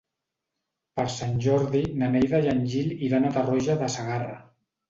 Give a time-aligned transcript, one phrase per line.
[0.99, 4.43] Per Sant Jordi na Neida i en Gil iran a Tarroja de Segarra.